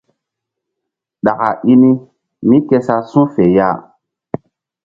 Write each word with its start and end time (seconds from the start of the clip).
Ɗaka 1.25 1.47
i 1.71 1.73
ni 1.81 1.91
mí 2.47 2.57
ke 2.67 2.77
sa 2.87 2.95
su̧ 3.09 3.25
fe 3.33 3.43
ya. 3.57 3.69